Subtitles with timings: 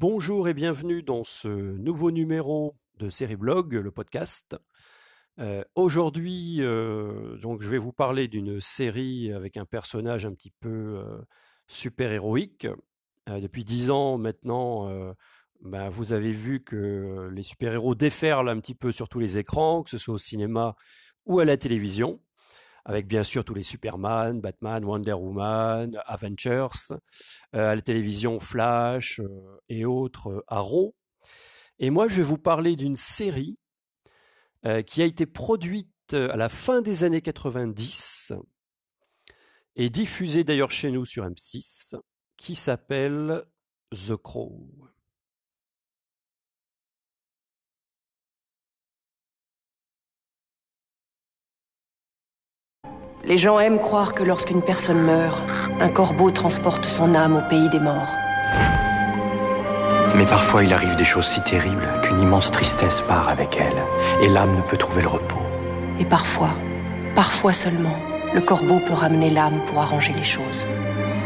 [0.00, 4.56] Bonjour et bienvenue dans ce nouveau numéro de Série Blog, le podcast.
[5.38, 10.68] Euh, aujourd'hui, euh, je vais vous parler d'une série avec un personnage un petit peu
[10.68, 11.22] euh,
[11.68, 12.66] super héroïque.
[13.28, 15.14] depuis dix ans maintenant,
[15.60, 19.84] ben, vous avez vu que les super-héros déferlent un petit peu sur tous les écrans,
[19.84, 20.74] que ce soit au cinéma
[21.24, 22.20] ou à la télévision
[22.84, 26.92] avec bien sûr tous les Superman, Batman, Wonder Woman, Avengers,
[27.54, 30.94] euh, à la télévision Flash euh, et autres euh, Arrow.
[31.78, 33.58] Et moi, je vais vous parler d'une série
[34.86, 38.32] qui a été produite à la fin des années 90
[39.76, 41.94] et diffusée d'ailleurs chez nous sur M6,
[42.38, 43.42] qui s'appelle
[43.90, 44.83] The Crow.
[53.26, 55.42] Les gens aiment croire que lorsqu'une personne meurt,
[55.80, 58.14] un corbeau transporte son âme au pays des morts.
[60.14, 64.28] Mais parfois il arrive des choses si terribles qu'une immense tristesse part avec elle, et
[64.28, 65.40] l'âme ne peut trouver le repos.
[65.98, 66.50] Et parfois,
[67.14, 67.96] parfois seulement,
[68.34, 70.68] le corbeau peut ramener l'âme pour arranger les choses.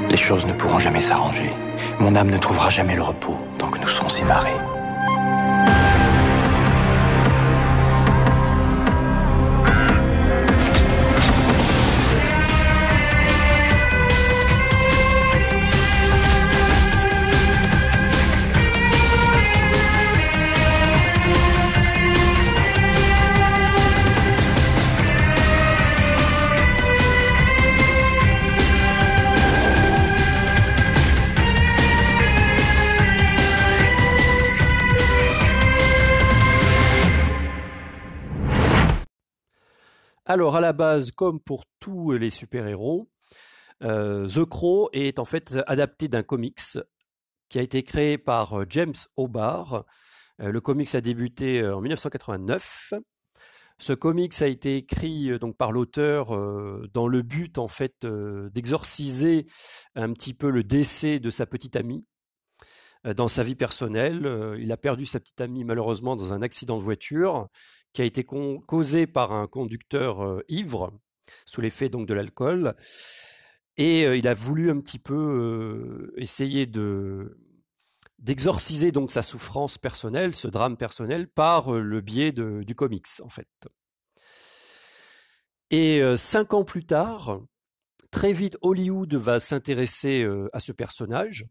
[0.08, 1.50] Les choses ne pourront jamais s'arranger.
[1.98, 4.54] Mon âme ne trouvera jamais le repos tant que nous serons séparés.
[40.30, 43.08] Alors, à la base, comme pour tous les super-héros,
[43.82, 46.60] euh, The Crow est en fait adapté d'un comics
[47.48, 49.86] qui a été créé par euh, James O'Barr.
[50.42, 52.92] Euh, le comics a débuté en 1989.
[53.78, 56.36] Ce comics a été écrit donc par l'auteur
[56.92, 59.46] dans le but en fait d'exorciser
[59.94, 62.04] un petit peu le décès de sa petite amie
[63.04, 64.56] dans sa vie personnelle.
[64.58, 67.48] il a perdu sa petite amie malheureusement dans un accident de voiture
[67.98, 70.96] qui a été causé par un conducteur ivre,
[71.46, 72.76] sous l'effet donc de l'alcool.
[73.76, 77.36] Et il a voulu un petit peu essayer de
[78.20, 83.68] d'exorciser donc sa souffrance personnelle, ce drame personnel, par le biais du comics en fait.
[85.72, 87.40] Et cinq ans plus tard,
[88.12, 91.46] très vite, Hollywood va s'intéresser à ce personnage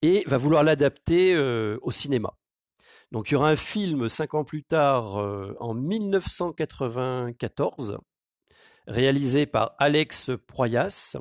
[0.00, 2.32] et va vouloir l'adapter au cinéma.
[3.10, 7.96] Donc il y aura un film cinq ans plus tard, euh, en 1994,
[8.86, 11.16] réalisé par Alex Proyas.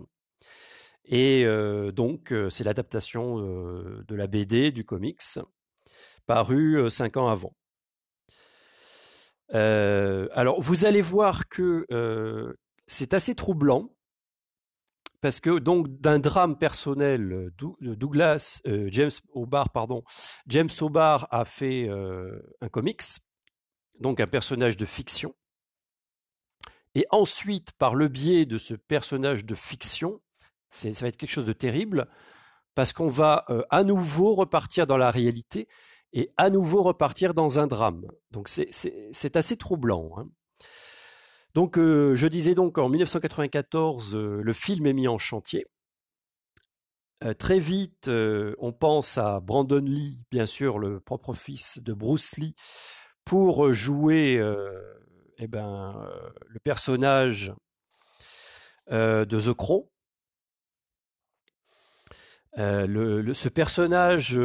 [1.06, 5.40] Et euh, donc euh, c'est l'adaptation de la BD, du comics,
[6.26, 7.56] paru cinq ans avant.
[9.54, 11.86] alors vous allez voir que
[12.86, 13.97] c'est assez troublant
[15.22, 17.52] parce que donc d'un drame personnel, euh,
[17.84, 20.04] euh, Douglas, euh, James O'Barr, pardon,
[20.48, 21.90] James O'Barr a fait
[22.62, 23.04] un comics,
[24.00, 25.34] donc un personnage de fiction.
[26.96, 30.22] Et ensuite, par le biais de ce personnage de fiction,
[30.70, 32.08] ça va être quelque chose de terrible,
[32.76, 35.68] parce qu'on va à nouveau repartir dans la réalité
[36.14, 38.06] et à nouveau repartir dans un drame.
[38.32, 40.12] Donc c'est assez troublant.
[40.18, 40.28] Hein.
[41.58, 45.66] Donc, euh, je disais donc en 1994, euh, le film est mis en chantier.
[47.24, 48.12] Euh, très vite,
[48.60, 52.54] on pense à Brandon Lee, bien sûr, le propre fils de Bruce Lee,
[53.26, 54.40] pour jouer
[55.40, 56.08] eh ben,
[56.46, 57.52] le personnage
[58.92, 59.92] de The Crow.
[62.56, 64.40] ce personnage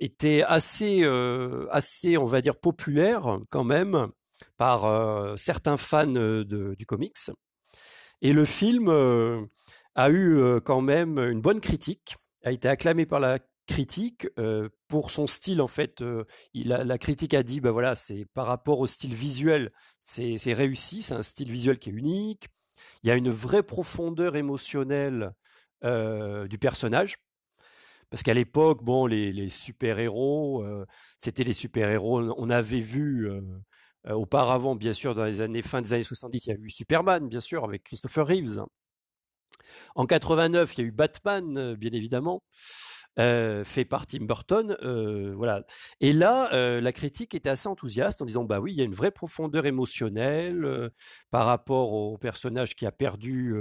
[0.00, 1.04] était assez,
[1.70, 4.10] assez, on va dire, populaire quand même
[4.56, 7.30] par certains fans du comics.
[8.22, 8.88] Et le film
[9.94, 14.28] a eu quand même une bonne critique, a été acclamé par la critique
[14.88, 16.02] pour son style en fait.
[16.54, 21.14] la critique a dit bah voilà c'est par rapport au style visuel c'est réussi, c'est
[21.14, 22.48] un style visuel qui est unique.
[23.02, 25.32] Il y a une vraie profondeur émotionnelle
[25.82, 27.16] du personnage.
[28.10, 30.64] Parce qu'à l'époque, bon, les, super-héros,
[31.18, 32.32] c'était les super-héros.
[32.38, 33.40] On avait vu euh,
[34.08, 37.28] auparavant, bien sûr, dans les années fin des années 70, il y a eu Superman,
[37.28, 38.64] bien sûr, avec Christopher Reeves.
[39.94, 42.42] En 89, il y a eu Batman, euh, bien évidemment.
[43.20, 44.76] Euh, fait par Tim Burton,
[45.36, 45.64] voilà.
[46.00, 48.94] Et là, la critique était assez enthousiaste en disant bah oui, il y a une
[48.94, 50.90] vraie profondeur émotionnelle
[51.30, 53.54] par rapport au personnage qui a perdu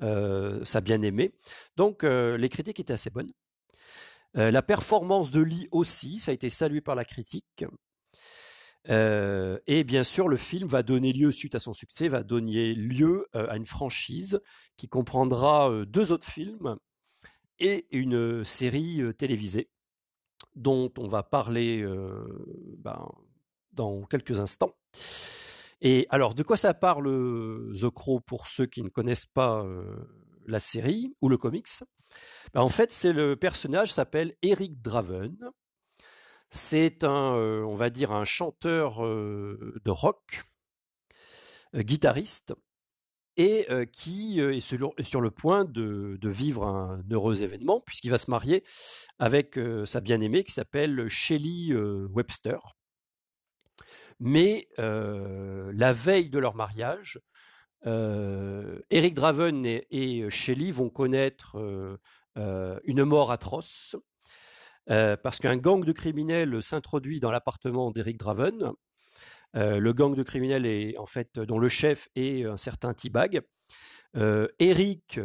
[0.00, 1.34] sa bien-aimée.
[1.76, 3.32] Donc les critiques étaient assez bonnes.
[4.34, 7.64] la performance de Lee aussi, ça a été salué par la critique.
[8.88, 13.26] Et bien sûr, le film va donner lieu, suite à son succès, va donner lieu
[13.34, 14.40] à une franchise
[14.76, 16.76] qui comprendra deux autres films
[17.58, 19.70] et une série télévisée
[20.54, 21.84] dont on va parler
[22.78, 23.08] ben,
[23.72, 24.74] dans quelques instants.
[25.80, 27.06] Et alors, de quoi ça parle
[27.80, 29.64] The Crow pour ceux qui ne connaissent pas
[30.46, 31.68] la série ou le comics?
[32.54, 35.36] Ben, En fait, c'est le personnage s'appelle Eric Draven.
[36.50, 40.44] C'est un, on va dire, un chanteur de rock,
[41.74, 42.54] guitariste,
[43.36, 48.64] et qui est sur, le point de, vivre un heureux événement, puisqu'il va se marier
[49.18, 52.58] avec sa bien-aimée qui s'appelle Shelly Webster.
[54.20, 57.20] Mais la veille de leur mariage,
[57.84, 61.56] Eric Draven et, et, Shelley vont connaître
[62.36, 63.96] une mort atroce
[64.88, 68.72] parce qu'un gang de criminels s'introduit dans l'appartement d'Eric Draven.
[69.54, 73.42] le gang de criminels est en fait dont le chef est un certain T-Bag.
[74.58, 75.20] Eric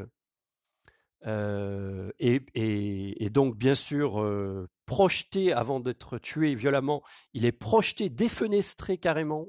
[1.25, 7.04] est, donc bien sûr projeté avant d'être tué violemment.
[7.33, 9.48] Il est projeté, défenestré carrément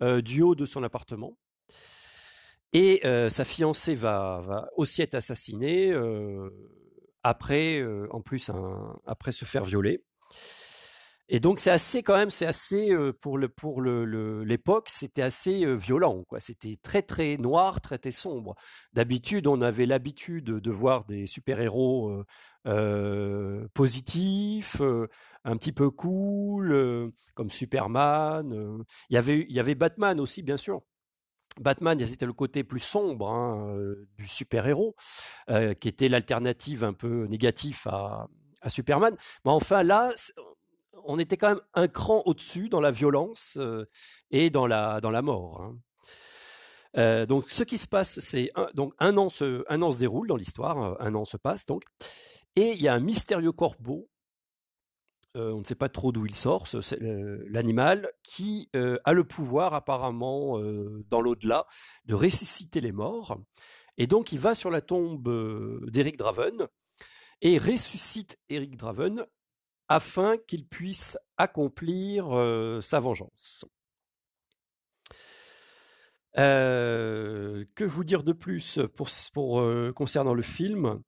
[0.00, 1.38] du haut de son appartement.
[2.72, 3.00] Et
[3.30, 5.94] sa fiancée va, aussi être assassinée
[7.28, 8.50] après, en plus,
[9.06, 10.04] après se faire violer.
[11.28, 15.76] Et donc c'est assez quand même, c'est assez pour le pour le l'époque, c'était assez
[15.76, 16.38] violent quoi.
[16.38, 18.54] C'était très très noir, très très sombre.
[18.92, 22.22] D'habitude, on avait l'habitude de voir des super héros
[23.74, 24.80] positifs,
[25.42, 28.84] un petit peu cool, comme Superman.
[29.10, 30.82] Il y avait il y avait Batman aussi bien sûr.
[31.60, 33.76] Batman, c'était le côté plus sombre hein,
[34.16, 34.94] du super-héros,
[35.80, 38.28] qui était l'alternative un peu négative à,
[38.68, 39.14] Superman.
[39.44, 40.12] Mais enfin, là,
[41.04, 43.58] on était quand même un cran au-dessus dans la violence
[44.30, 45.72] et dans la, mort.
[46.94, 47.26] Hein.
[47.26, 50.36] donc, ce qui se passe, c'est donc un an se, un an se déroule dans
[50.36, 51.84] l'histoire, un an se passe donc,
[52.56, 54.08] et il y a un mystérieux corbeau.
[55.36, 56.66] On ne sait pas trop d'où il sort,
[57.00, 60.58] l'animal, qui a le pouvoir apparemment
[61.08, 61.66] dans l'au-delà
[62.06, 63.38] de ressusciter les morts.
[63.98, 65.28] Et donc il va sur la tombe
[65.90, 66.66] d'Eric Draven
[67.42, 69.24] et ressuscite Eric Draven
[69.88, 72.26] afin qu'il puisse accomplir
[72.82, 73.64] sa vengeance.
[76.36, 78.78] que vous dire de plus
[79.94, 81.00] concernant le film?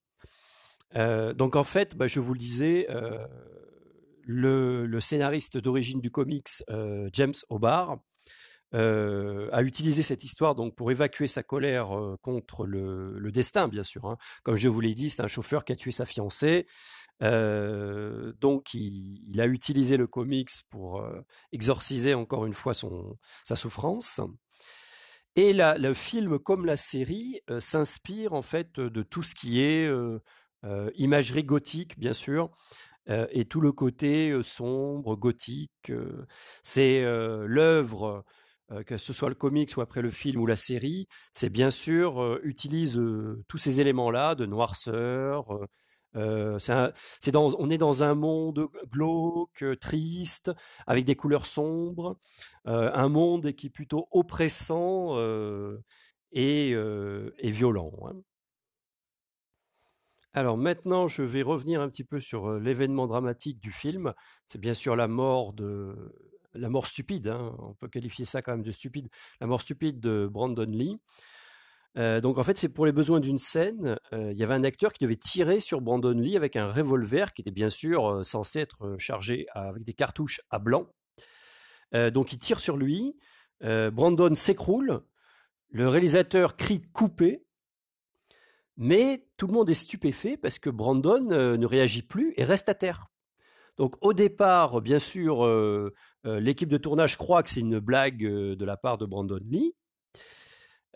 [0.94, 2.86] Donc en fait, bah, je vous le disais,
[4.28, 6.62] le, scénariste d'origine du comics,
[7.12, 7.98] James Hobart,
[8.72, 11.88] a utilisé cette histoire donc pour évacuer sa colère
[12.22, 14.04] contre le, destin, bien sûr.
[14.04, 14.18] Hein.
[14.42, 16.66] Comme je vous l'ai dit, c'est un chauffeur qui a tué sa fiancée
[17.20, 21.04] donc, il, a utilisé le comics pour
[21.52, 24.20] exorciser encore une fois son, sa souffrance.
[25.36, 29.90] Et le film, comme la série, s'inspire en fait de tout ce qui est
[30.94, 32.50] imagerie gothique, bien sûr,
[33.08, 35.92] et tout le côté sombre, gothique.
[36.62, 38.24] c'est l'œuvre
[38.86, 42.38] que ce soit le comics ou après le film ou la série, c'est bien sûr
[42.42, 43.00] utilise
[43.48, 45.46] tous ces éléments-là de noirceur,
[46.14, 50.50] on est dans un monde glauque, triste,
[50.86, 52.18] avec des couleurs sombres,
[52.64, 55.16] un monde qui est plutôt oppressant
[56.32, 56.74] et,
[57.42, 57.92] violent.
[58.06, 58.16] Hein.
[60.38, 64.14] Alors maintenant, je vais revenir un petit peu sur l'événement dramatique du film.
[64.46, 66.14] C'est bien sûr la mort de
[66.54, 69.08] la mort stupide, hein, on peut qualifier ça quand même de stupide,
[69.40, 71.00] la mort stupide de Brandon Lee
[71.96, 73.98] donc en fait, c'est pour les besoins d'une scène.
[74.12, 77.42] il y avait un acteur qui devait tirer sur Brandon Lee avec un revolver qui
[77.42, 80.86] était bien sûr censé être chargé avec des cartouches à blanc.
[81.92, 83.16] donc il tire sur lui.
[83.60, 85.00] Brandon s'écroule.
[85.70, 87.47] Le réalisateur crie coupé.
[88.78, 92.74] Mais tout le monde est stupéfait parce que Brandon ne réagit plus et reste à
[92.74, 93.08] terre.
[93.76, 95.46] Donc au départ, bien sûr,
[96.24, 99.74] l'équipe de tournage croit que c'est une blague de la part de Brandon Lee.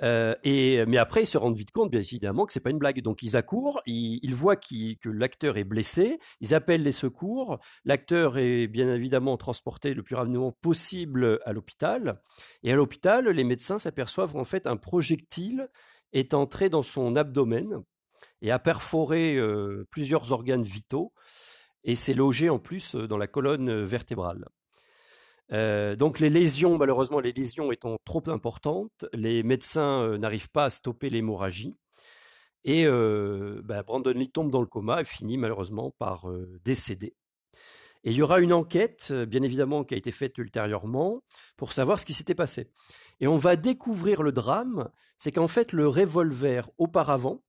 [0.02, 2.78] Euh, et, mais après, ils se rendent vite compte, bien évidemment, que c'est pas une
[2.78, 3.00] blague.
[3.02, 7.58] Donc, ils accourent, ils, voient que l'acteur est blessé, ils appellent les secours.
[7.84, 12.20] L'acteur est bien évidemment transporté le plus rapidement possible à l'hôpital.
[12.62, 15.68] Et à l'hôpital, les médecins s'aperçoivent qu'en fait, un projectile
[16.12, 17.82] est entré dans son abdomen
[18.40, 19.38] et a perforé
[19.90, 21.12] plusieurs organes vitaux.
[21.84, 24.46] Et s'est logé en plus dans la colonne vertébrale.
[25.50, 31.10] Donc les lésions, malheureusement, les lésions étant trop importantes, les médecins n'arrivent pas à stopper
[31.10, 31.74] l'hémorragie.
[32.62, 36.26] Et bah, Brandon Lee tombe dans le coma et finit malheureusement par
[36.64, 37.16] décéder.
[38.04, 41.24] Et il y aura une enquête, bien évidemment, qui a été faite ultérieurement
[41.56, 42.68] pour savoir ce qui s'était passé.
[43.22, 47.44] Et on va découvrir le drame, c'est qu'en fait le revolver auparavant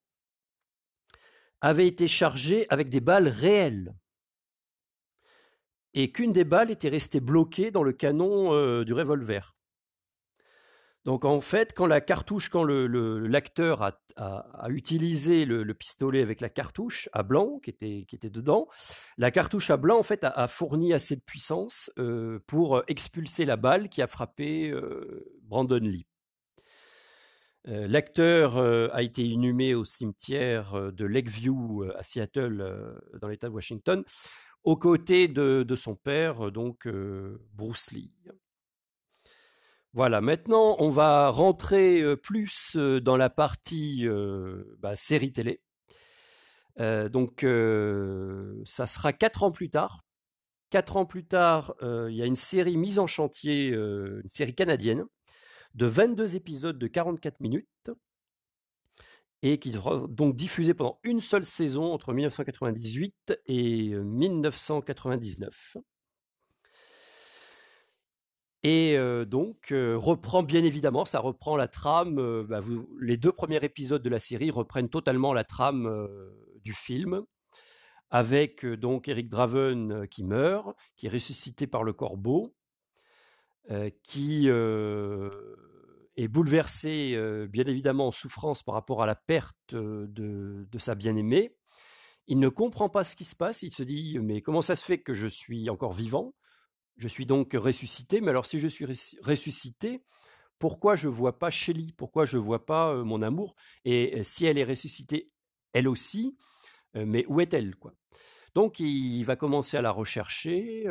[1.62, 3.96] avait été chargé avec des balles réelles.
[5.96, 9.56] Et qu'une des balles était restée bloquée dans le canon du revolver.
[11.06, 13.82] Donc en fait, quand la cartouche, quand l'acteur
[14.16, 18.68] a, utilisé le, pistolet avec la cartouche à blanc qui était, qui était dedans,
[19.18, 23.58] la cartouche à blanc en fait a, fourni assez de puissance euh, pour expulser la
[23.58, 26.08] balle qui a frappé euh, Brandon Lee.
[27.68, 34.04] Euh, l'acteur a été inhumé au cimetière de Lakeview à Seattle, dans l'État de Washington,
[34.64, 36.88] aux côtés de, de son père, donc
[37.54, 38.12] Bruce Lee.
[39.94, 44.08] Voilà, maintenant on va rentrer plus dans la partie
[44.80, 45.62] bah, série télé.
[46.80, 47.46] donc
[48.66, 50.04] ça sera quatre ans plus tard.
[50.72, 55.06] Quatre ans plus tard, il y a une série mise en chantier, une série canadienne,
[55.74, 57.92] de 22 épisodes de 44 minutes,
[59.42, 65.78] et qui sera donc diffusée pendant une seule saison entre 1998 et 1999.
[68.66, 72.44] Et donc, reprend bien évidemment, ça reprend la trame.
[72.44, 72.62] Bah,
[73.02, 76.08] les deux premiers épisodes de la série reprennent totalement la trame
[76.64, 77.26] du film,
[78.10, 82.56] avec donc Eric Draven qui meurt, qui est ressuscité par le corbeau,
[84.04, 90.96] qui est bouleversé, bien évidemment, en souffrance par rapport à la perte de, de sa
[90.96, 91.56] bien-aimée.
[92.28, 94.86] Il ne comprend pas ce qui se passe, il se dit mais comment ça se
[94.86, 96.34] fait que je suis encore vivant?
[96.98, 98.86] Je suis donc ressuscité, mais alors si je suis
[99.22, 100.04] ressuscité,
[100.60, 101.92] pourquoi je ne vois pas Shelly?
[101.92, 103.56] Pourquoi je ne vois pas mon amour?
[103.84, 105.32] Et si elle est ressuscitée,
[105.74, 106.38] elle aussi,
[106.94, 107.74] mais où est-elle
[108.54, 110.86] Donc il va commencer à la rechercher,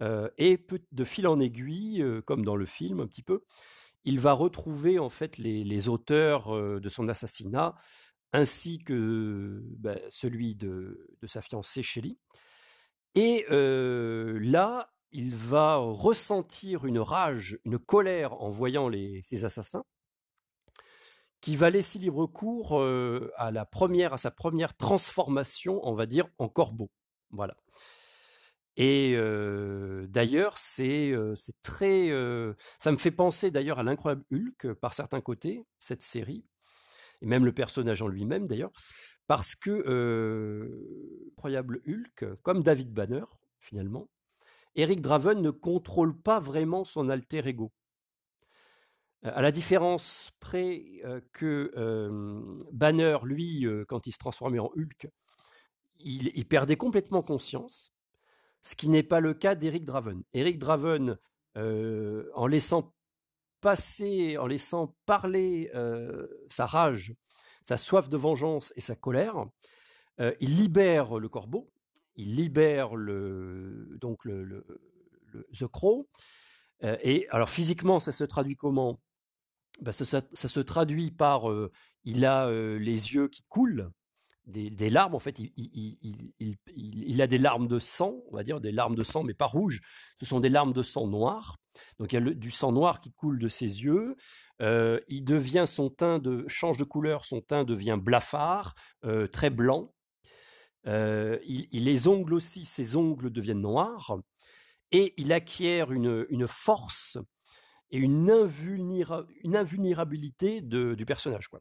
[0.00, 3.42] et de fil en aiguille, comme dans le film un petit peu,
[4.04, 7.74] il va retrouver en fait les, auteurs de son assassinat,
[8.32, 12.18] ainsi que bah, celui de, sa fiancée Shelly.
[13.14, 19.84] Et là, il va ressentir une rage, une colère en voyant les, ces assassins,
[21.40, 22.82] qui va laisser libre cours
[23.36, 26.90] à la première, à sa première transformation, on va dire, en corbeau.
[27.30, 27.56] Voilà.
[28.76, 29.16] Et
[30.08, 31.14] d'ailleurs, c'est
[31.62, 32.08] très,
[32.78, 36.44] ça me fait penser d'ailleurs à l'incroyable Hulk par certains côtés, cette série,
[37.22, 38.72] et même le personnage en lui-même d'ailleurs,
[39.26, 43.24] parce que incroyable Hulk, comme David Banner
[43.60, 44.08] finalement,
[44.74, 47.72] Eric Draven ne contrôle pas vraiment son alter ego.
[49.22, 50.84] À la différence près
[51.32, 51.72] que
[52.72, 55.08] Banner, lui, quand il se transformait en Hulk,
[55.98, 57.95] il, perdait complètement conscience,
[58.66, 60.22] ce qui n'est pas le cas d'Eric Draven.
[60.32, 61.18] Eric Draven,
[61.54, 62.94] en laissant
[63.60, 65.70] passer, en laissant parler
[66.48, 67.14] sa rage,
[67.62, 69.46] sa soif de vengeance et sa colère,
[70.18, 71.70] il libère le corbeau,
[72.16, 74.66] il libère le, donc le,
[75.52, 76.08] The Crow.
[76.84, 79.00] Euh, et alors physiquement, ça se traduit comment?
[79.80, 81.70] Ben, ça, se traduit par euh,
[82.04, 83.90] il a euh, les yeux qui coulent,
[84.46, 85.38] des, larmes en fait.
[85.38, 89.46] Il, a des larmes de sang, on va dire des larmes de sang, mais pas
[89.46, 89.80] rouges.
[90.18, 91.58] Ce sont des larmes de sang noir.
[91.98, 94.16] Donc il y a du sang noir qui coule de ses yeux.
[94.60, 98.74] il devient son teint de change de couleur, son teint devient blafard,
[99.32, 99.92] très blanc.
[100.86, 104.18] Euh, il, les ongles aussi, ses ongles deviennent noirs,
[104.92, 107.18] et il acquiert une, force
[107.90, 111.48] et une, invulnérabilité du personnage.
[111.48, 111.60] Quoi.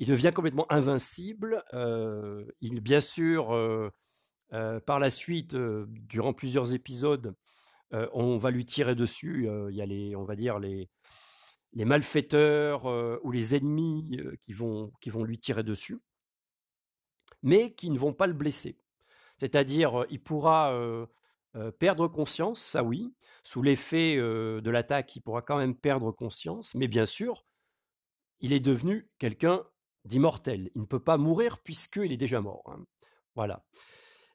[0.00, 1.62] Il devient complètement invincible.
[1.74, 3.90] Euh, il, bien sûr, euh,
[4.80, 7.34] par la suite, durant plusieurs épisodes,
[7.92, 9.46] on va lui tirer dessus.
[9.68, 10.88] Il y a les, on va dire les,
[11.74, 12.86] les malfaiteurs
[13.24, 15.98] ou les ennemis qui vont, qui vont lui tirer dessus
[17.42, 18.78] mais qui ne vont pas le blesser.
[19.38, 20.74] C'est-à-dire, il pourra
[21.78, 26.88] perdre conscience, ça oui, sous l'effet de l'attaque, il pourra quand même perdre conscience, mais
[26.88, 27.44] bien sûr,
[28.40, 29.64] il est devenu quelqu'un
[30.04, 30.70] d'immortel.
[30.74, 32.64] Il ne peut pas mourir puisqu'il est déjà mort.
[32.66, 32.84] Hein.
[33.34, 33.64] Voilà.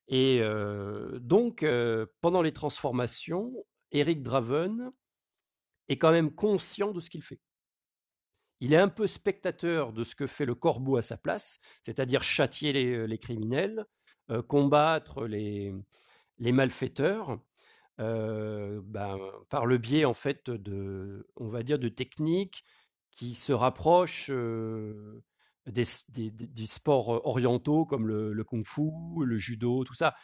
[0.08, 0.42] Et
[1.20, 1.66] donc,
[2.22, 3.52] pendant les transformations,
[3.92, 4.92] Eric Draven
[5.88, 7.40] est quand même conscient de ce qu'il fait
[8.60, 12.24] il est un peu spectateur de ce que fait le corbeau à sa place, c'est-à-dire
[12.24, 13.86] châtier les, criminels,
[14.32, 15.74] euh, combattre les,
[16.40, 17.40] malfaiteurs,
[18.00, 19.20] euh, ben,
[19.50, 22.64] par le biais en fait de, techniques
[23.12, 25.24] qui se rapprochent euh,
[25.68, 25.86] des,
[26.66, 28.92] sports orientaux comme le, kung-fu,
[29.24, 30.16] le judo, tout ça.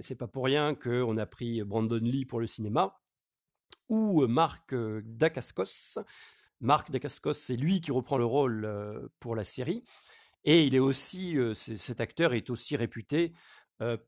[0.00, 2.96] c'est pas pour rien qu'on a pris Brandon Lee pour le cinéma
[3.88, 5.98] ou Marc Dacascos.
[6.60, 9.84] Marc Dacascos, c'est lui qui reprend le rôle pour la série.
[10.44, 13.32] Et il est aussi, cet acteur est aussi réputé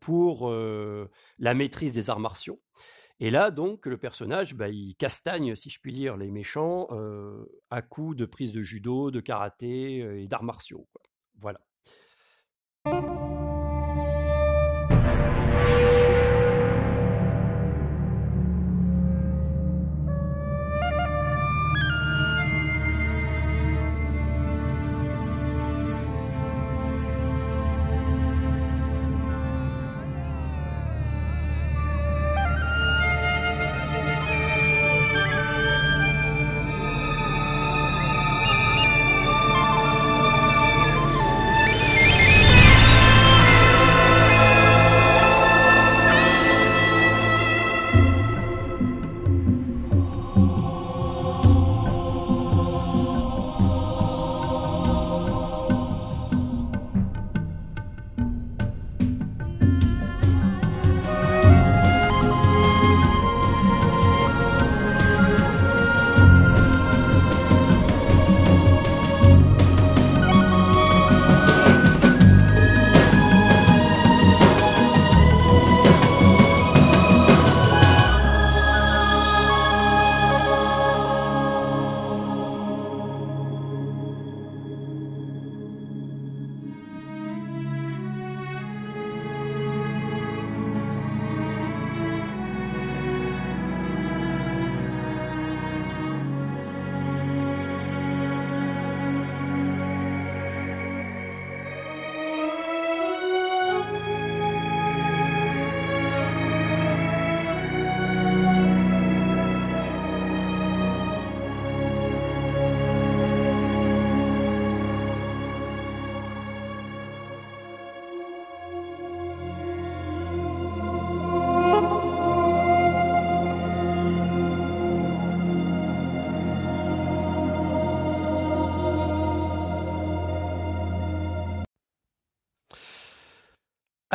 [0.01, 2.61] pour la maîtrise des arts martiaux.
[3.19, 6.89] Et là, donc, le personnage, bah, il castagne, si je puis dire, les méchants
[7.71, 10.87] à coups de prise de judo, de karaté et d'arts martiaux.
[11.39, 11.61] Voilà.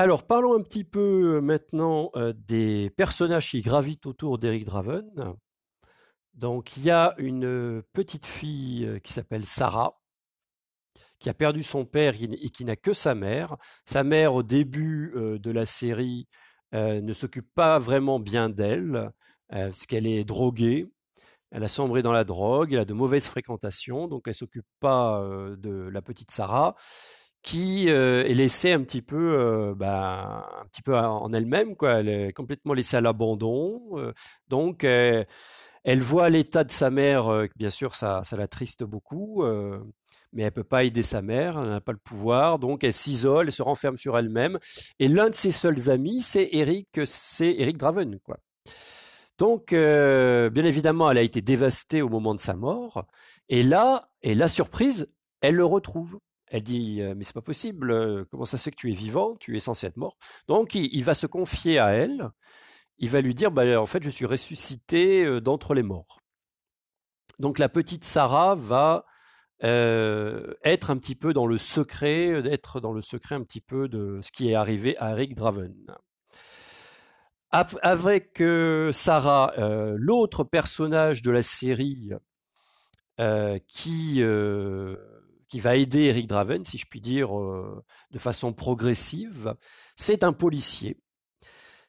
[0.04, 5.36] Alors, parlons un petit peu euh, maintenant euh, des personnages qui gravitent autour d'Eric Draven.
[6.34, 10.02] Donc, il y a une euh, petite fille qui s'appelle Sarah,
[11.20, 13.58] qui a perdu son père et qui n'a que sa mère.
[13.86, 16.28] Sa mère, au début de la série,
[16.74, 19.12] ne s'occupe pas vraiment bien d'elle,
[19.50, 20.92] parce qu'elle est droguée.
[21.52, 25.24] Elle a sombré dans la drogue, elle a de mauvaises fréquentations, donc elle s'occupe pas
[25.60, 26.76] de la petite Sarah
[27.42, 32.00] qui est laissée un petit peu, bah, un petit peu en elle-même, quoi.
[32.00, 33.82] Elle est complètement laissée à l'abandon.
[34.48, 39.44] donc, elle voit l'état de sa mère, bien sûr, ça, ça l'attriste beaucoup,
[40.34, 43.48] mais elle peut pas aider sa mère, elle n'a pas le pouvoir, donc elle s'isole,
[43.48, 44.60] elle se renferme sur elle-même.
[45.00, 48.38] Et l'un de ses seuls amis, c'est Eric, c'est Eric Draven, quoi.
[49.40, 53.06] Donc, bien évidemment, elle a été dévastée au moment de sa mort.
[53.50, 56.20] Et là, et la surprise, elle le retrouve.
[56.52, 58.26] Elle dit mais c'est pas possible.
[58.30, 59.36] Comment ça se fait que tu es vivant?
[59.40, 60.18] Tu es censé être mort.
[60.48, 62.30] Donc il, va se confier à elle.
[62.98, 66.20] Il va lui dire bah, en fait je suis ressuscité d'entre les morts.
[67.40, 69.06] Donc la petite Sarah va
[69.64, 74.20] être un petit peu dans le secret, d'être dans le secret un petit peu de
[74.22, 75.74] ce qui est arrivé à Eric Draven.
[77.52, 78.44] Avec
[78.92, 79.54] Sarah,
[79.96, 82.12] l'autre personnage de la série
[83.68, 84.22] qui
[85.52, 89.54] qui va aider Eric Draven, si je puis dire, euh, de façon progressive,
[89.98, 90.98] c'est un policier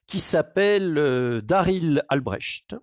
[0.09, 2.75] qui s'appelle euh, Daryl Albrecht,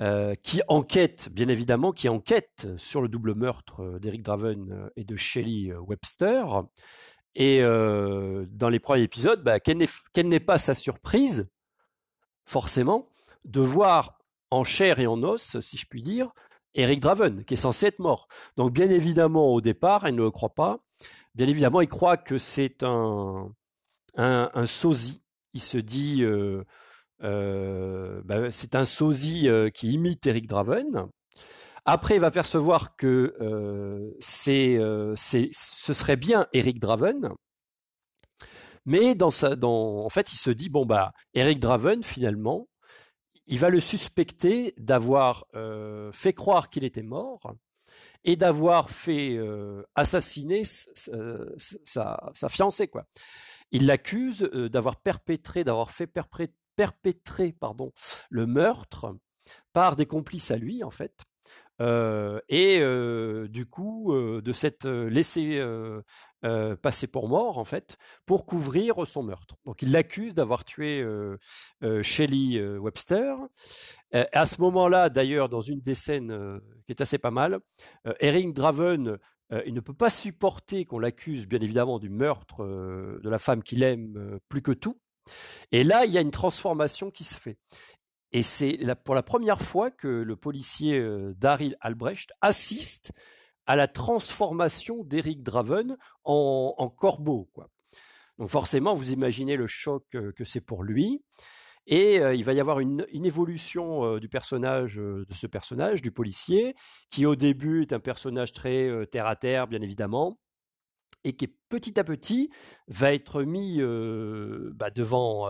[0.00, 5.16] euh, qui enquête, bien évidemment, qui enquête sur le double meurtre d'Eric Draven et de
[5.16, 6.62] Shelley Webster.
[7.34, 9.78] Et dans les premiers épisodes, bah, quelle
[10.28, 11.50] n'est pas sa surprise,
[12.44, 13.08] forcément,
[13.44, 14.20] de voir
[14.52, 16.32] en chair et en os, si je puis dire,
[16.74, 18.28] Eric Draven, qui est censé être mort.
[18.56, 20.78] Donc bien évidemment, au départ, il ne le croit pas.
[21.34, 23.52] Bien évidemment, il croit que c'est un,
[24.16, 25.22] un, sosie.
[25.54, 26.64] Il se dit, euh,
[27.22, 31.08] euh, bah, c'est un sosie euh, qui imite Eric Draven.
[31.84, 33.34] Après, il va percevoir que
[34.20, 34.78] c'est,
[35.16, 37.30] ce serait bien Eric Draven.
[38.86, 42.68] Mais dans sa, dans, en fait, il se dit, bon, bah, Eric Draven, finalement,
[43.50, 45.46] il va le suspecter d'avoir
[46.12, 47.54] fait croire qu'il était mort
[48.24, 49.38] et d'avoir fait
[49.94, 52.88] assassiner sa, fiancée.
[52.88, 53.06] Quoi.
[53.72, 56.10] Il l'accuse d'avoir perpétré, d'avoir fait
[56.76, 57.92] perpétrer pardon,
[58.30, 59.14] le meurtre
[59.72, 61.24] par des complices à lui, en fait.
[61.80, 62.80] Et
[63.48, 65.62] du coup, de s'être laissé
[66.82, 69.56] passer pour mort, en fait, pour couvrir son meurtre.
[69.64, 71.04] Donc il l'accuse d'avoir tué
[72.02, 73.36] Shelley Webster.
[74.12, 77.60] à ce moment-là, d'ailleurs, dans une des scènes qui est assez pas mal,
[78.20, 79.18] Eric Draven
[79.66, 83.82] il ne peut pas supporter qu'on l'accuse, bien évidemment, du meurtre de la femme qu'il
[83.82, 85.00] aime plus que tout.
[85.72, 87.58] Et là, il y a une transformation qui se fait.
[88.32, 91.04] Et c'est pour la première fois que le policier
[91.36, 93.12] Daryl Albrecht assiste
[93.66, 97.50] à la transformation d'Eric Draven en, corbeau.
[98.38, 101.22] Donc forcément, vous imaginez le choc que c'est pour lui.
[101.86, 106.74] Et il va y avoir une, évolution du personnage, de ce personnage, du policier,
[107.10, 110.38] qui au début est un personnage très terre à terre, bien évidemment,
[111.24, 112.50] et qui petit à petit
[112.86, 113.80] va être mis
[114.72, 115.48] bah, devant,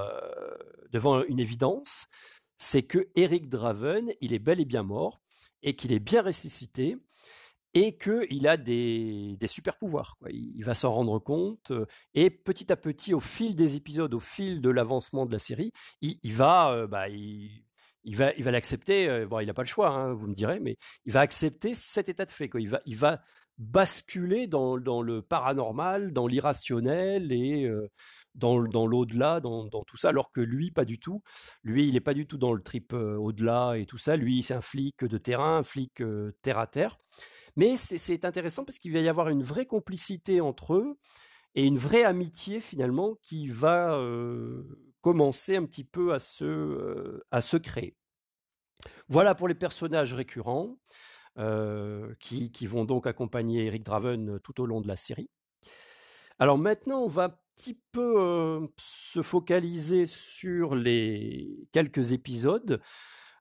[0.90, 2.06] devant une évidence,
[2.60, 5.22] c'est que Eric Draven, il est bel et bien mort,
[5.62, 6.98] et qu'il est bien ressuscité,
[7.72, 10.18] et qu'il a des, super pouvoirs.
[10.28, 11.72] Il, va s'en rendre compte
[12.14, 15.72] et petit à petit, au fil des épisodes, au fil de l'avancement de la série,
[16.02, 17.64] il, va, bah, il,
[18.04, 19.24] va, il va l'accepter.
[19.24, 22.10] bon, il n'a pas le choix, hein, vous me direz, mais il va accepter cet
[22.10, 22.50] état de fait.
[22.58, 23.22] Il va, il va
[23.56, 27.70] basculer dans, le paranormal, dans l'irrationnel et
[28.34, 31.22] dans, dans l'au-delà, dans, tout ça, alors que lui, pas du tout.
[31.62, 34.16] Lui, il n'est pas du tout dans le trip au-delà et tout ça.
[34.16, 36.02] Lui, c'est un flic de terrain, un flic
[36.42, 36.98] terre à terre.
[37.56, 40.98] Mais c'est intéressant parce qu'il va y avoir une vraie complicité entre eux
[41.54, 44.00] et une vraie amitié finalement qui va
[45.00, 47.96] commencer un petit peu à se, à se créer.
[49.08, 50.78] Voilà pour les personnages récurrents
[52.20, 55.30] qui, qui, vont donc accompagner Eric Draven tout au long de la série.
[56.38, 62.80] Alors maintenant, on va petit peu se focaliser sur les quelques épisodes.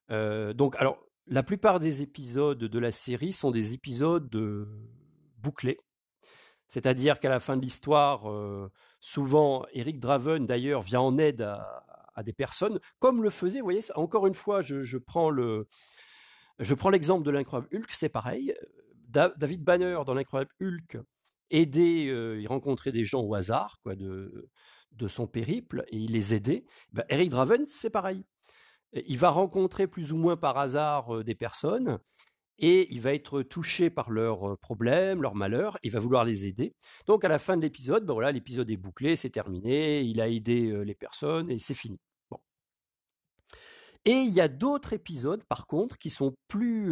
[0.10, 4.30] donc, alors, la plupart des épisodes de la série sont des épisodes
[5.38, 5.80] bouclés.
[6.68, 8.24] C'est-à-dire qu'à la fin de l'histoire,
[9.00, 13.80] souvent, Eric Draven, d'ailleurs, vient en aide à, des personnes, comme le faisait, vous voyez,
[13.96, 15.68] encore une fois, je, prends le,
[16.60, 18.54] je prends l'exemple de l'incroyable Hulk, c'est pareil.
[19.08, 20.98] David Banner, dans l'incroyable Hulk,
[21.52, 24.50] aidait, il rencontrait des gens au hasard, quoi, de,
[25.08, 26.66] son périple, et il les aidait.
[26.92, 28.24] Ben, Eric Draven, c'est pareil
[28.94, 32.00] il va rencontrer plus ou moins par hasard des personnes
[32.58, 36.76] et il va être touché par leurs problèmes, leurs malheurs, il va vouloir les aider.
[37.08, 40.28] Donc à la fin de l'épisode, ben voilà, l'épisode est bouclé, c'est terminé, il a
[40.28, 42.00] aidé les personnes et c'est fini.
[44.06, 46.90] Et il y a d'autres épisodes, par contre, qui sont plus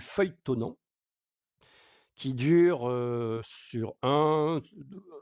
[0.00, 0.76] feuilletonnants,
[2.16, 4.60] qui durent sur un,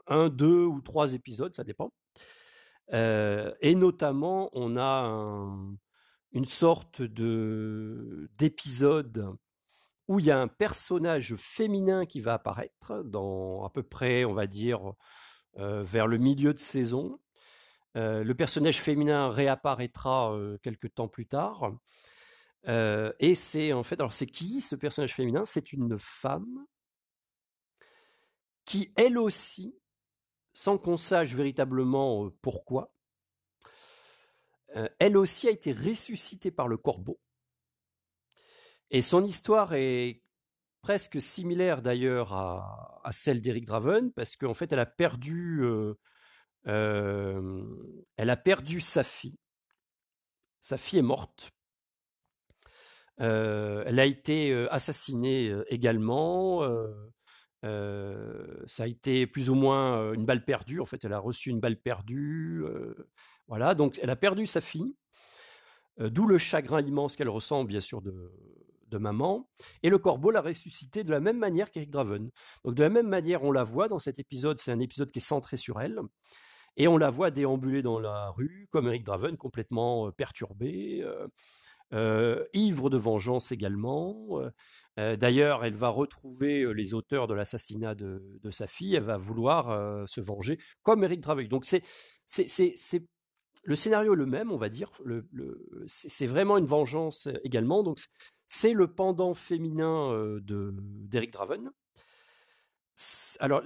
[0.07, 1.91] un, deux ou trois épisodes, ça dépend.
[2.91, 5.75] et notamment, on a un,
[6.33, 9.35] une sorte de d'épisode
[10.07, 14.33] où il y a un personnage féminin qui va apparaître dans à peu près, on
[14.33, 14.93] va dire,
[15.55, 17.19] vers le milieu de saison.
[17.95, 21.71] Le personnage féminin réapparaîtra quelques temps plus tard.
[22.67, 25.45] et c'est en fait, alors c'est qui ce personnage féminin?
[25.45, 26.65] C'est une femme
[28.65, 29.77] qui, elle aussi,
[30.53, 32.93] sans qu'on sache véritablement pourquoi,
[34.99, 37.19] elle aussi a été ressuscitée par le corbeau.
[38.89, 40.23] Et son histoire est
[40.81, 45.63] presque similaire d'ailleurs à, celle d'Eric Draven, parce qu'en fait, elle a perdu,
[46.65, 46.79] elle
[48.17, 49.37] a perdu sa fille.
[50.61, 51.51] Sa fille est morte.
[53.17, 56.61] elle a été assassinée également.
[57.63, 60.79] Ça a été plus ou moins une balle perdue.
[60.79, 62.63] En fait, elle a reçu une balle perdue.
[63.47, 64.95] Voilà, donc elle a perdu sa fille,
[65.97, 68.31] d'où le chagrin immense qu'elle ressent, bien sûr, de,
[68.99, 69.49] maman.
[69.81, 72.29] Et le corbeau l'a ressuscité de la même manière qu'Eric Draven.
[72.63, 75.17] Donc de la même manière, on la voit dans cet épisode, c'est un épisode qui
[75.17, 75.99] est centré sur elle.
[76.77, 81.03] Et on la voit déambuler dans la rue, comme Eric Draven, complètement perturbé,
[82.53, 84.41] ivre de vengeance également.
[84.97, 90.21] D'ailleurs, elle va retrouver les auteurs de l'assassinat de, sa fille, elle va vouloir se
[90.21, 91.47] venger, comme Eric Draven.
[91.47, 91.83] Donc c'est
[93.63, 94.91] le scénario est le même, on va dire.
[95.87, 97.81] c'est vraiment une vengeance également.
[97.81, 97.99] Donc,
[98.45, 101.71] c'est le pendant féminin de d'Eric Draven.
[103.39, 103.63] Alors,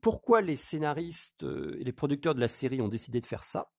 [0.00, 1.44] pourquoi les scénaristes
[1.78, 3.70] et les producteurs de la série ont décidé de faire ça?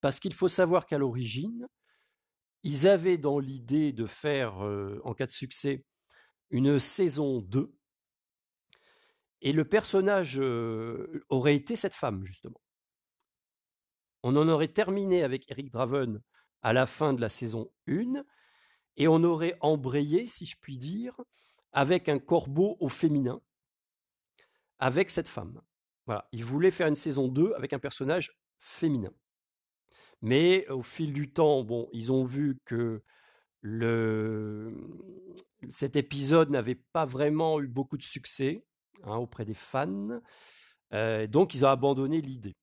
[0.00, 1.68] Parce qu'il faut savoir qu'à l'origine,
[2.62, 4.56] ils avaient dans l'idée de faire,
[5.04, 5.84] en cas de succès,
[6.50, 7.72] une saison 2.
[9.42, 10.40] Et le personnage
[11.28, 12.60] aurait été cette femme, justement.
[14.22, 16.20] On en aurait terminé avec Eric Draven
[16.62, 18.24] à la fin de la saison 1,
[18.96, 21.14] et on aurait embrayé, si je puis dire,
[21.72, 23.40] avec un corbeau au féminin,
[24.78, 25.60] avec cette femme.
[26.06, 29.12] Voilà, il voulait faire une saison 2 avec un personnage féminin.
[30.22, 33.02] Mais au fil du temps, bon, ils ont vu que
[33.60, 34.72] le,
[35.70, 38.64] cet épisode n'avait pas vraiment eu beaucoup de succès
[39.04, 40.20] hein, auprès des fans,
[40.92, 42.56] euh, donc ils ont abandonné l'idée.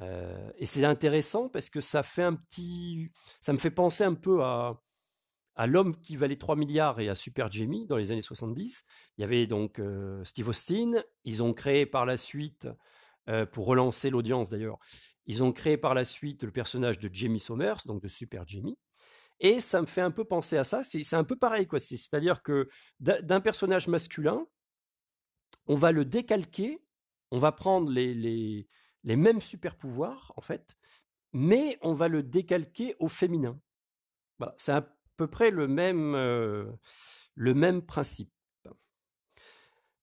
[0.00, 4.14] Euh, et c'est intéressant parce que ça fait un petit, ça me fait penser un
[4.14, 4.82] peu à,
[5.56, 8.84] à l'homme qui valait 3 milliards et à Super Jamie dans les années 70.
[9.18, 10.92] Il y avait donc euh, Steve Austin.
[11.24, 12.68] Ils ont créé par la suite,
[13.52, 14.80] pour relancer l'audience d'ailleurs,
[15.26, 18.78] ils ont créé par la suite le personnage de Jamie Somers, donc de Super Jamie.
[19.40, 20.84] Et ça me fait un peu penser à ça.
[20.84, 21.80] C'est un peu pareil, quoi.
[21.80, 22.68] C'est-à-dire que
[23.00, 24.46] d'un personnage masculin,
[25.66, 26.82] on va le décalquer,
[27.30, 28.68] on va prendre les,
[29.04, 30.76] mêmes super pouvoirs, en fait,
[31.32, 33.58] mais on va le décalquer au féminin.
[34.58, 36.70] C'est à peu près le même, euh,
[37.34, 38.32] le même principe.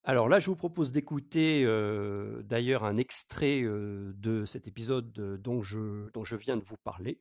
[0.10, 5.62] Alors là, je vous propose d'écouter euh, d'ailleurs un extrait euh, de cet épisode dont,
[5.62, 7.20] je, dont je viens de vous parler,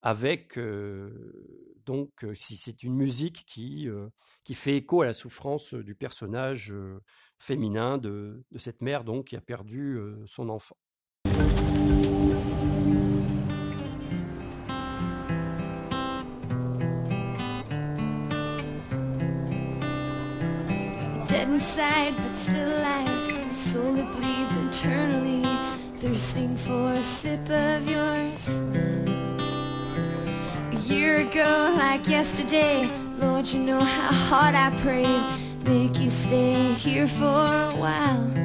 [0.00, 0.56] avec
[1.86, 3.88] donc si c'est une musique qui,
[4.44, 6.72] qui fait écho à la souffrance du personnage
[7.40, 10.76] féminin de, de, cette mère donc qui a perdu son enfant.
[21.64, 23.50] Inside, but still alive.
[23.50, 25.42] A soul that bleeds internally,
[25.96, 28.60] thirsting for a sip of yours.
[30.72, 35.24] A year ago, like yesterday, Lord, you know how hard I prayed.
[35.64, 38.44] Make you stay here for a while.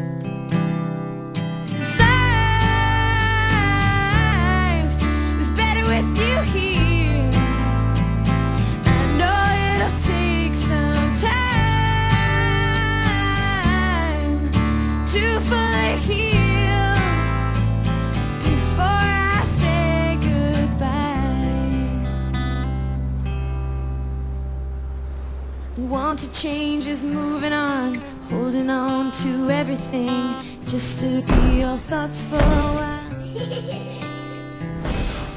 [25.90, 27.96] Want to change is moving on,
[28.30, 30.36] holding on to everything
[30.68, 33.00] just to be your thoughts for a while.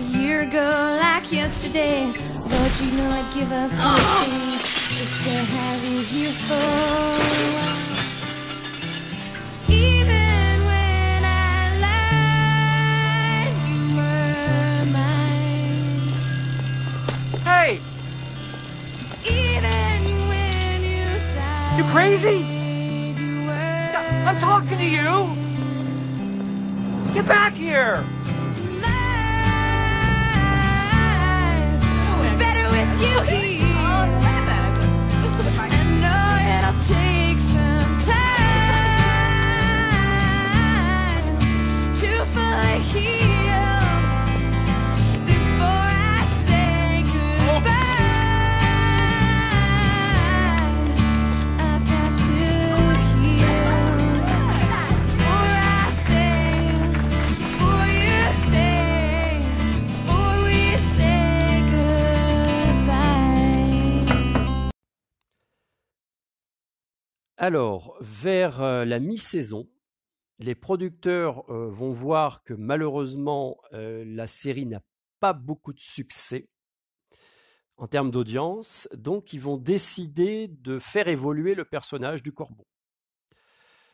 [0.00, 2.04] a year ago, like yesterday,
[2.50, 4.58] Lord, you know I'd give up anything
[4.98, 7.91] just to have you here for a while.
[21.92, 22.42] Crazy?
[24.26, 25.28] I'm talking to you.
[27.14, 28.02] Get back here.
[32.18, 33.62] Was better with you here.
[33.84, 34.08] Oh,
[35.58, 36.24] I know
[36.56, 37.31] it'll take
[67.42, 69.66] Alors, vers euh, la mi-saison,
[70.38, 74.80] les producteurs euh, vont voir que malheureusement, euh, la série n'a
[75.20, 76.48] pas beaucoup de succès
[77.76, 82.66] en termes d'audience, donc ils vont décider de faire évoluer le personnage du corbeau.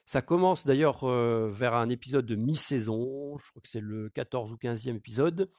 [0.05, 4.57] Ça commence d'ailleurs vers un épisode de mi-saison, je crois que c'est le 14 ou
[4.57, 5.51] 15e épisode,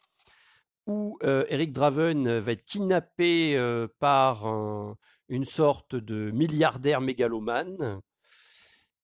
[0.86, 4.98] où Eric Draven va être kidnappé par un,
[5.30, 8.02] une sorte de milliardaire mégalomane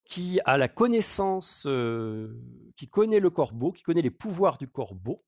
[0.06, 2.40] qui a la connaissance, euh,
[2.76, 5.24] qui connaît le corbeau, qui connaît les pouvoirs du corbeau,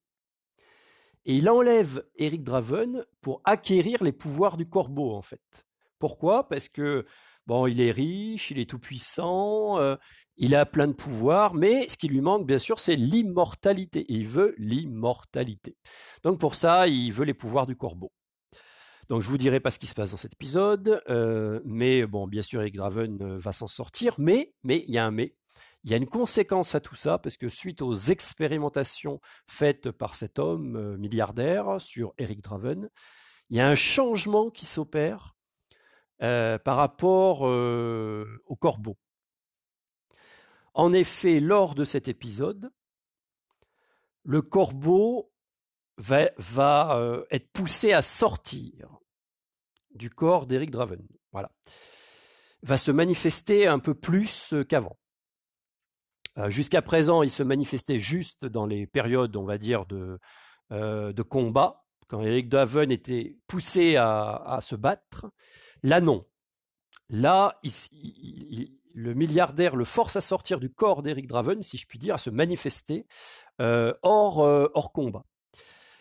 [1.28, 5.66] et il enlève Eric Draven pour acquérir les pouvoirs du corbeau, en fait.
[5.98, 6.48] Pourquoi?
[6.48, 7.04] Parce que,
[7.46, 9.96] bon, il est riche, il est tout puissant, euh,
[10.38, 14.06] il a plein de pouvoirs, mais ce qui lui manque, bien sûr, c'est l'immortalité.
[14.08, 15.76] Il veut l'immortalité.
[16.22, 18.10] Donc pour ça, il veut les pouvoirs du corbeau.
[19.08, 22.26] Donc je vous dirai pas ce qui se passe dans cet épisode, euh, mais bon,
[22.26, 25.34] bien sûr, Eric Draven euh, va s'en sortir, mais mais il y a un mais.
[25.84, 30.14] Il y a une conséquence à tout ça parce que suite aux expérimentations faites par
[30.14, 32.90] cet homme euh, milliardaire sur Eric Draven,
[33.48, 35.34] il y a un changement qui s'opère
[36.18, 38.98] par rapport au corbeau.
[40.74, 42.70] En effet, lors de cet épisode,
[44.24, 45.32] le corbeau
[45.98, 48.98] va, va être poussé à sortir
[49.94, 51.06] du corps d'Eric Draven.
[51.32, 51.50] Voilà.
[52.62, 54.98] Va se manifester un peu plus qu'avant.
[56.48, 62.22] Jusqu'à présent, il se manifestait juste dans les périodes, on va dire, de, combat, quand
[62.22, 65.26] Eric Draven était poussé à, se battre.
[65.82, 66.24] Là, non.
[67.10, 67.60] Là,
[68.94, 72.18] le milliardaire le force à sortir du corps d'Eric Draven, si je puis dire, à
[72.18, 73.06] se manifester
[73.58, 75.24] hors combat.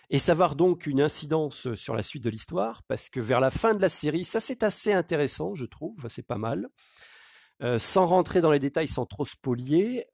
[0.09, 3.41] Et ça va avoir donc une incidence sur la suite de l'histoire, parce que vers
[3.41, 6.69] la fin de la série, ça c'est assez intéressant, je trouve, c'est pas mal.
[7.77, 10.05] sans rentrer dans les détails, sans trop spolier,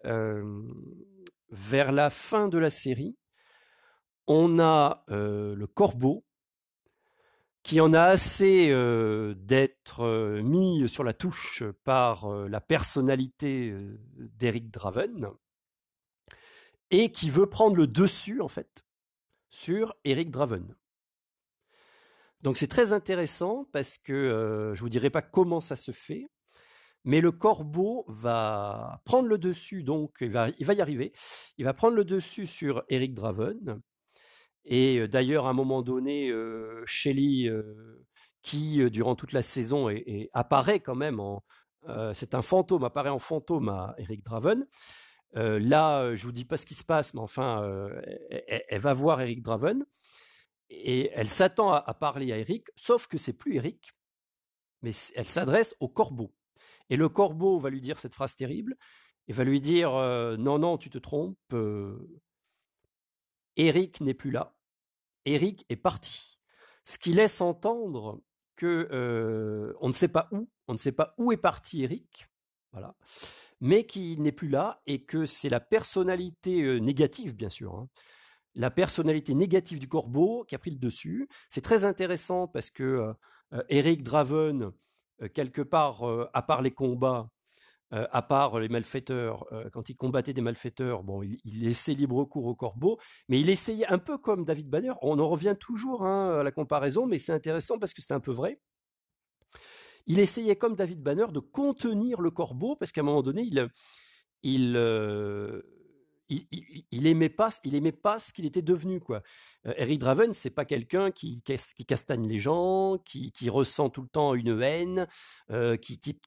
[1.52, 3.16] vers la fin de la série,
[4.28, 6.26] on a le corbeau
[7.62, 8.70] qui en a assez
[9.38, 13.76] d'être mis sur la touche par la personnalité
[14.18, 15.30] d'Eric Draven
[16.90, 18.83] et qui veut prendre le dessus en fait
[19.54, 20.76] sur Eric Draven.
[22.42, 26.28] Donc c'est très intéressant parce que je vous dirai pas comment ça se fait,
[27.04, 31.14] mais le corbeau va prendre le dessus, donc il va, y arriver.
[31.60, 33.80] Il va prendre le dessus sur Eric Draven.
[34.66, 36.34] Et d'ailleurs, à un moment donné,
[36.86, 37.52] Shelley,
[38.42, 39.88] qui durant toute la saison
[40.34, 41.22] apparaît quand même
[42.14, 44.66] c'est un fantôme, apparaît en fantôme à Eric Draven.
[45.34, 47.90] Là, je vous dis pas ce qui se passe, mais enfin,
[48.48, 49.86] elle, va voir Eric Draven
[50.70, 53.94] et elle s'attend à, parler à Eric, sauf que c'est plus Eric,
[54.82, 56.34] mais elle s'adresse au corbeau.
[56.90, 58.76] Et le corbeau va lui dire cette phrase terrible
[59.28, 59.92] et va lui dire
[60.38, 61.56] non, non, tu te trompes.
[63.56, 64.56] Eric n'est plus là.
[65.26, 66.40] Eric est parti.
[66.84, 68.22] Ce qui laisse entendre
[68.56, 72.30] que on ne sait pas où, on ne sait pas où est parti Eric,
[72.72, 72.96] voilà,
[73.64, 77.88] mais qu'il n'est plus là et que c'est la personnalité négative, bien sûr, hein,
[78.56, 81.30] la personnalité négative du corbeau qui a pris le dessus.
[81.50, 83.14] C'est très intéressant parce que
[83.70, 84.72] Eric Draven,
[85.34, 87.30] quelque part, à part les combats,
[87.90, 92.56] à part les malfaiteurs, quand il combattait des malfaiteurs, bon, il, laissait libre cours au
[92.56, 93.00] corbeau,
[93.30, 94.94] mais il essayait un peu comme David Banner.
[95.02, 98.20] On en revient toujours hein, à la comparaison, mais c'est intéressant parce que c'est un
[98.20, 98.60] peu vrai.
[100.06, 103.70] Il essayait comme David Banner de contenir le corbeau parce qu'à un moment donné, il,
[104.44, 104.78] il,
[106.92, 109.22] il, aimait pas, il aimait pas ce qu'il était devenu quoi.
[109.64, 114.10] Eric Draven, c'est pas quelqu'un qui, qui, castagne les gens, qui, qui, ressent tout le
[114.10, 115.08] temps une haine,
[115.82, 116.20] qui, qui,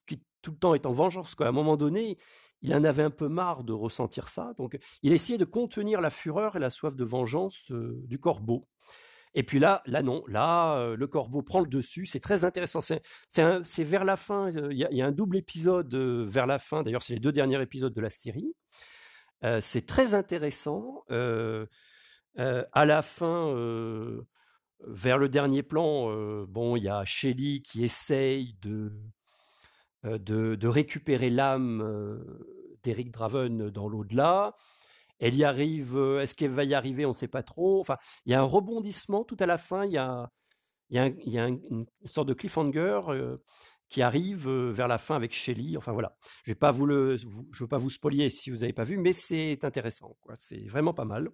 [0.43, 1.35] tout le temps est en vengeance.
[1.35, 1.47] Quoi.
[1.47, 2.19] À un moment donné,
[2.63, 6.11] il en avait un peu marre de ressentir ça, donc il essayait de contenir la
[6.11, 8.67] fureur et la soif de vengeance du corbeau.
[9.37, 12.07] Et puis là, là non, là le corbeau prend le dessus.
[12.07, 12.81] C'est très intéressant.
[12.81, 14.51] C'est vers la fin.
[14.51, 16.83] Il y, a un double épisode vers la fin.
[16.83, 18.55] D'ailleurs, c'est les deux derniers épisodes de la série.
[19.61, 21.05] c'est très intéressant.
[21.11, 23.55] à la fin,
[24.81, 28.91] vers le dernier plan, bon, il y a Shelly qui essaye de
[30.03, 32.25] de, récupérer l'âme
[32.83, 34.55] d'Eric Draven dans l'au-delà.
[35.19, 37.05] Elle y arrive, est-ce qu'elle va y arriver?
[37.07, 37.81] On ne sait pas trop.
[37.81, 40.31] Enfin, il y a un rebondissement tout à la fin, il y a,
[40.91, 43.01] une sorte de cliffhanger
[43.89, 45.77] qui arrive vers la fin avec Shelly.
[45.77, 47.17] Enfin voilà, je ne vais
[47.61, 50.17] veux pas vous spoiler si vous n'avez pas vu, mais c'est intéressant.
[50.39, 51.31] C'est vraiment pas mal.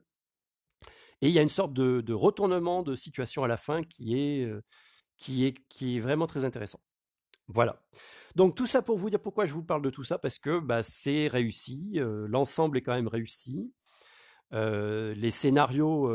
[1.21, 6.01] Et il y a une sorte de, retournement de situation à la fin qui est
[6.01, 6.81] vraiment très intéressant.
[7.49, 7.83] Voilà.
[8.35, 10.59] Donc tout ça pour vous dire pourquoi je vous parle de tout ça, parce que
[10.59, 13.73] bah, c'est réussi, l'ensemble est quand même réussi,
[14.53, 16.11] les scénarios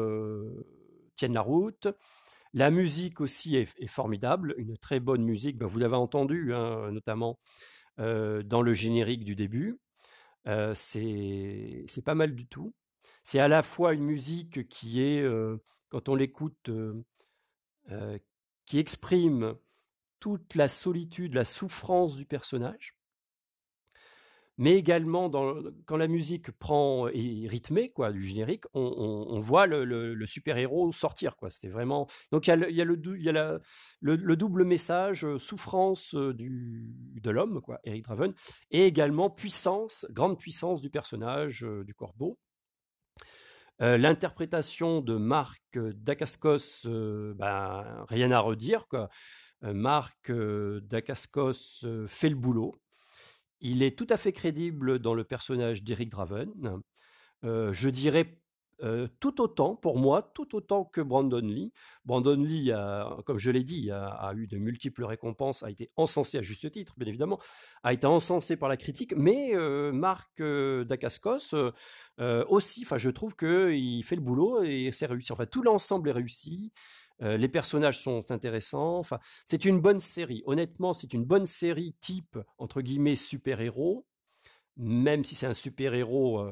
[1.16, 1.88] tiennent la route,
[2.54, 7.40] la musique aussi est, formidable, une très bonne musique, bah, vous l'avez entendu, hein, notamment
[7.98, 9.80] dans le générique du début,
[10.74, 12.74] c'est pas mal du tout.
[13.24, 15.24] C'est à la fois une musique qui est,
[15.90, 16.72] quand on l'écoute,
[18.66, 19.56] qui exprime
[20.20, 22.98] toute la solitude, la souffrance du personnage,
[24.58, 25.30] mais également
[25.86, 31.50] quand la musique prend est rythmée quoi du générique, on, voit le, super-héros sortir quoi.
[31.50, 33.02] C'est vraiment donc il y a, le,
[34.02, 36.86] le, double message euh, souffrance euh, du,
[37.22, 38.34] de l'homme quoi, Eric Draven,
[38.72, 42.40] et également puissance, grande puissance du personnage euh, du Corbeau.
[43.80, 49.08] L'interprétation de Marc Dacascos, ben, rien à redire quoi.
[49.62, 52.76] Marc Dacascos fait le boulot.
[53.60, 56.82] Il est tout à fait crédible dans le personnage d'Eric Draven.
[57.44, 58.40] je dirais
[59.20, 61.74] tout autant, pour moi, tout autant que Brandon Lee.
[62.06, 62.72] Brandon Lee,
[63.26, 66.94] comme je l'ai dit, a, eu de multiples récompenses, a été encensé à juste titre,
[66.98, 67.40] bien évidemment,
[67.84, 69.54] a été encensé par la critique, mais
[69.92, 71.56] Marc Dacascos
[72.20, 75.32] aussi, je trouve qu'il fait le boulot et c'est réussi.
[75.32, 76.72] Enfin, tout l'ensemble est réussi.
[77.20, 78.98] Les personnages sont intéressants.
[79.00, 80.44] Enfin, c'est une bonne série.
[80.46, 84.06] Honnêtement, c'est une bonne série type entre guillemets super-héros,
[84.76, 86.52] même si c'est un super-héros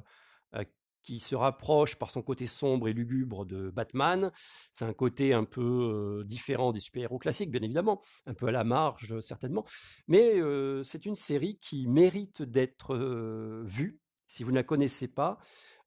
[1.03, 4.32] qui se rapproche par son côté sombre et lugubre de Batman.
[4.72, 8.63] C'est un côté un peu différent des super-héros classiques, bien évidemment, un peu à la
[8.63, 9.66] marge certainement,
[10.07, 10.34] mais
[10.84, 12.97] c'est une série qui mérite d'être
[13.66, 15.38] vue si vous ne la connaissez pas.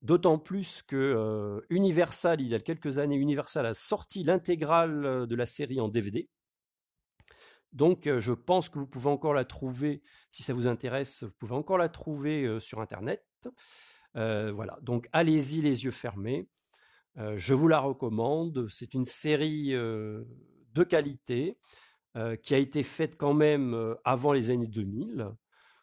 [0.03, 5.45] D'autant plus que Universal, il y a quelques années, Universal a sorti l'intégrale de la
[5.45, 6.29] série en DVD.
[7.73, 11.55] Donc, je pense que vous pouvez encore la trouver, si ça vous intéresse, vous pouvez
[11.55, 13.25] encore la trouver sur Internet.
[14.17, 16.49] Euh, voilà, donc allez-y les yeux fermés.
[17.19, 18.69] Euh, je vous la recommande.
[18.71, 20.25] C'est une série euh,
[20.75, 21.59] de qualité
[22.43, 25.31] qui a été faite quand même avant les années 2000.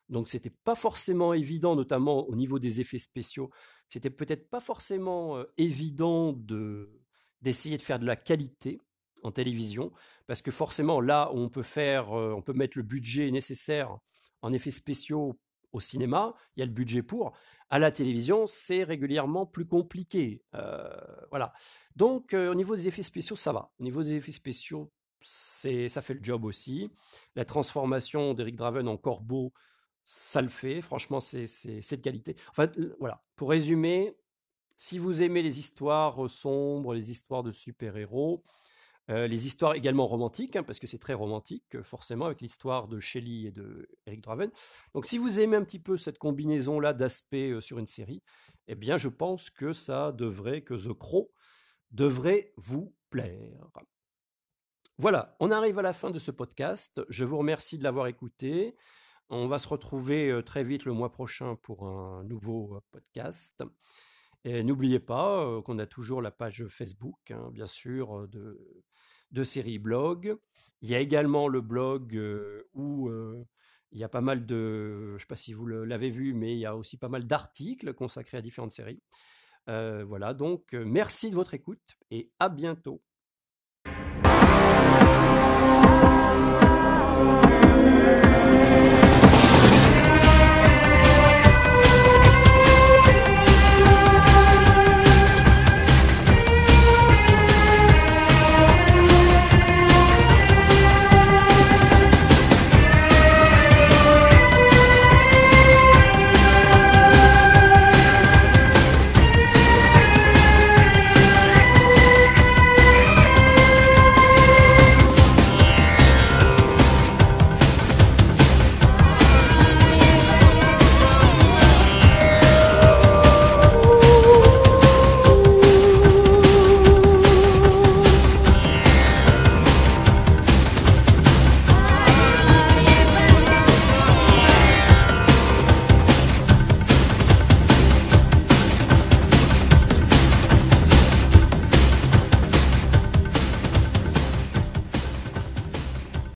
[0.09, 3.49] Donc c'était pas forcément évident, notamment au niveau des effets spéciaux.
[3.87, 7.01] C'était peut-être pas forcément évident de
[7.41, 8.79] d'essayer de faire de la qualité
[9.23, 9.91] en télévision,
[10.27, 13.97] parce que forcément là on peut faire, on peut mettre le budget nécessaire
[14.41, 15.39] en effets spéciaux
[15.75, 17.33] au cinéma, il y a le budget pour.
[17.69, 20.41] À la télévision, c'est régulièrement plus compliqué.
[20.55, 20.87] Euh,
[21.29, 21.53] voilà.
[21.95, 23.71] Donc, euh, au niveau des effets spéciaux, ça va.
[23.79, 26.89] Au niveau des effets spéciaux, c'est, ça fait le job aussi.
[27.35, 29.51] La transformation d'Eric Draven en corbeau,
[30.05, 30.81] ça le fait.
[30.81, 32.35] Franchement, c'est, de qualité.
[32.49, 33.23] Enfin, voilà.
[33.35, 34.15] Pour résumer,
[34.77, 38.43] si vous aimez les histoires sombres, les histoires de super-héros,
[39.11, 42.87] euh, les histoires également romantiques, hein, parce que c'est très romantique, euh, forcément, avec l'histoire
[42.87, 44.49] de Shelley et de Eric Draven.
[44.95, 48.23] Donc, si vous aimez un petit peu cette combinaison-là d'aspects euh, sur une série,
[48.67, 51.31] eh bien, je pense que ça devrait, que The Crow
[51.91, 53.69] devrait vous plaire.
[54.97, 57.01] Voilà, on arrive à la fin de ce podcast.
[57.09, 58.75] Je vous remercie de l'avoir écouté.
[59.29, 63.63] On va se retrouver très vite le mois prochain pour un nouveau podcast.
[64.43, 68.83] Et n'oubliez pas qu'on a toujours la page Facebook, hein, bien sûr, de,
[69.31, 70.37] de série blog.
[70.81, 72.19] Il y a également le blog
[72.73, 73.09] où
[73.91, 76.53] il y a pas mal de, je ne sais pas si vous l'avez vu, mais
[76.53, 79.01] il y a aussi pas mal d'articles consacrés à différentes séries.
[79.67, 83.01] voilà, donc merci de votre écoute et à bientôt.